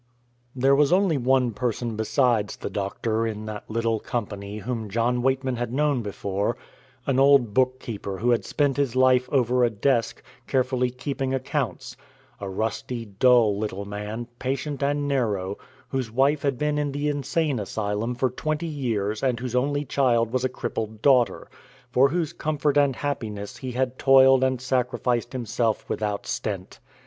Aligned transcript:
There 0.55 0.73
was 0.73 0.91
only 0.91 1.19
one 1.19 1.51
person 1.51 1.95
besides 1.95 2.55
the 2.55 2.71
doctor 2.71 3.27
in 3.27 3.45
that 3.45 3.69
little 3.69 3.99
company 3.99 4.57
whom 4.57 4.89
John 4.89 5.21
Weightman 5.21 5.57
had 5.57 5.71
known 5.71 6.01
before 6.01 6.57
an 7.05 7.19
old 7.19 7.53
bookkeeper 7.53 8.17
who 8.17 8.31
had 8.31 8.43
spent 8.43 8.77
his 8.77 8.95
life 8.95 9.29
over 9.31 9.63
a 9.63 9.69
desk, 9.69 10.23
carefully 10.47 10.89
keeping 10.89 11.35
accounts 11.35 11.95
a 12.39 12.49
rusty, 12.49 13.05
dull 13.05 13.55
little 13.59 13.85
man, 13.85 14.25
patient 14.39 14.81
and 14.81 15.07
narrow, 15.07 15.59
whose 15.89 16.09
wife 16.09 16.41
had 16.41 16.57
been 16.57 16.79
in 16.79 16.91
the 16.93 17.07
insane 17.07 17.59
asylum 17.59 18.15
for 18.15 18.31
twenty 18.31 18.65
years 18.65 19.21
and 19.21 19.39
whose 19.39 19.55
only 19.55 19.85
child 19.85 20.31
was 20.33 20.43
a 20.43 20.49
crippled 20.49 21.03
daughter, 21.03 21.47
for 21.91 22.09
whose 22.09 22.33
comfort 22.33 22.75
and 22.75 22.95
happiness 22.95 23.57
he 23.57 23.73
had 23.73 23.99
toiled 23.99 24.43
and 24.43 24.61
sacrificed 24.61 25.31
himself 25.31 25.87
without 25.87 26.25
stint. 26.25 26.79